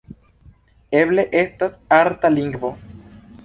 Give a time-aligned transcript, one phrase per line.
[1.01, 2.77] Eble estas arta lingvo.